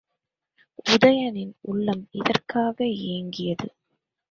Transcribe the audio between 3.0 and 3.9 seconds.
ஏங்கியது.